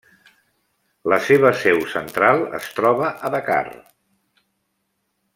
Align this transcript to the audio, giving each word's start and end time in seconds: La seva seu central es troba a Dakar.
La 1.13 1.19
seva 1.25 1.51
seu 1.65 1.83
central 1.91 2.41
es 2.59 2.69
troba 2.79 3.11
a 3.29 3.31
Dakar. 3.35 3.59